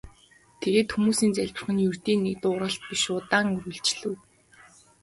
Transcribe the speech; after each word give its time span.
Тэгээд 0.61 0.89
хүмүүсийн 0.93 1.35
залбирах 1.35 1.69
нь 1.73 1.85
ердийн 1.87 2.21
нэг 2.23 2.35
дуугаралт 2.41 2.81
биш 2.89 3.03
удаан 3.15 3.47
үргэлжлэв. 3.55 4.15